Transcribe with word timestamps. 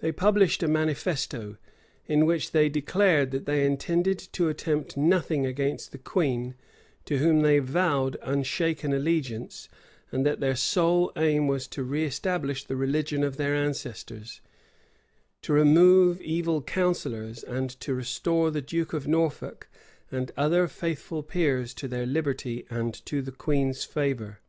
They 0.00 0.12
published 0.12 0.62
a 0.62 0.68
manifesto, 0.68 1.56
in 2.04 2.26
which 2.26 2.50
they 2.50 2.68
declared 2.68 3.30
that 3.30 3.46
they 3.46 3.64
intended 3.64 4.18
to 4.34 4.50
attempt 4.50 4.94
nothing 4.94 5.46
against 5.46 5.90
the 5.90 5.96
queen, 5.96 6.54
to 7.06 7.16
whom 7.16 7.40
they 7.40 7.58
vowed 7.58 8.18
unshaken 8.22 8.92
allegiance: 8.92 9.70
and 10.12 10.26
that 10.26 10.40
their 10.40 10.54
sole 10.54 11.12
aim 11.16 11.46
was 11.46 11.66
to 11.68 11.82
reëstablish 11.82 12.66
the 12.66 12.76
religion 12.76 13.24
of 13.24 13.38
their 13.38 13.54
ancestors, 13.54 14.42
to 15.40 15.54
remove 15.54 16.20
evil 16.20 16.60
counsellors, 16.60 17.42
and 17.42 17.70
to 17.80 17.94
restore 17.94 18.50
the 18.50 18.60
duke 18.60 18.92
of 18.92 19.06
Norfolk 19.08 19.70
and 20.12 20.30
other 20.36 20.68
faithful 20.68 21.22
peers 21.22 21.72
to 21.72 21.88
their 21.88 22.04
liberty 22.04 22.66
and 22.68 22.92
to 23.06 23.22
the 23.22 23.32
queen's 23.32 23.82
favor. 23.82 24.40